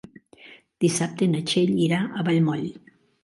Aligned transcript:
Dissabte 0.85 1.27
na 1.35 1.43
Txell 1.51 1.75
irà 1.89 1.99
a 2.21 2.25
Vallmoll. 2.31 2.67